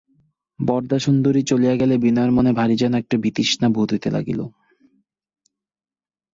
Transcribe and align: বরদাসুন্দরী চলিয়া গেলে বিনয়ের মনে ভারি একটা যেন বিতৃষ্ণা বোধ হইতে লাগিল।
বরদাসুন্দরী 0.59 1.41
চলিয়া 1.43 1.75
গেলে 1.75 1.95
বিনয়ের 1.97 2.31
মনে 2.31 2.51
ভারি 2.53 2.73
একটা 2.73 2.81
যেন 2.81 3.21
বিতৃষ্ণা 3.23 3.67
বোধ 3.69 3.89
হইতে 3.93 4.09
লাগিল। 4.09 4.39